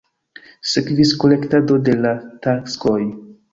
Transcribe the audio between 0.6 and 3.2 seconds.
Sekvis korektado de la taskoj.